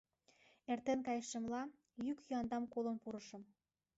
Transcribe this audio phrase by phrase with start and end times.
[0.71, 1.63] Эртен кайшемла,
[2.05, 3.43] йӱк-йӱандам колын пурышым.